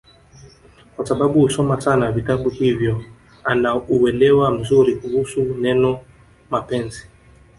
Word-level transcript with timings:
kwasababu 0.97 1.39
husoma 1.41 1.81
sana 1.81 2.11
vitabu 2.11 2.49
hivyo 2.49 3.03
ana 3.43 3.75
uwelewa 3.75 4.51
mzuri 4.51 4.95
kuhusu 4.95 5.41
neno 5.43 5.99
mapenzi 6.49 7.07